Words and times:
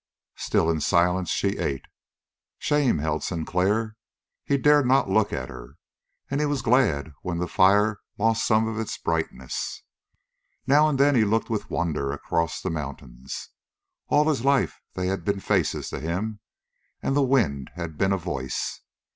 Still 0.37 0.67
in 0.71 0.81
silence 0.81 1.29
she 1.29 1.59
ate. 1.59 1.85
Shame 2.57 2.97
held 2.97 3.21
Sinclair. 3.23 3.97
He 4.43 4.57
dared 4.57 4.87
not 4.87 5.11
look 5.11 5.31
at 5.31 5.47
her, 5.49 5.77
and 6.27 6.39
he 6.39 6.47
was 6.47 6.63
glad 6.63 7.13
when 7.21 7.37
the 7.37 7.47
fire 7.47 7.99
lost 8.17 8.47
some 8.47 8.67
of 8.67 8.79
its 8.79 8.97
brightness. 8.97 9.83
Now 10.65 10.89
and 10.89 10.99
then 10.99 11.13
he 11.13 11.23
looked 11.23 11.51
with 11.51 11.69
wonder 11.69 12.11
across 12.11 12.61
the 12.61 12.71
mountains. 12.71 13.49
All 14.07 14.27
his 14.27 14.43
life 14.43 14.79
they 14.95 15.05
had 15.05 15.23
been 15.23 15.39
faces 15.39 15.91
to 15.91 15.99
him, 15.99 16.39
and 17.03 17.15
the 17.15 17.21
wind 17.21 17.69
had 17.75 17.95
been 17.95 18.11
a 18.11 18.17
voice. 18.17 18.81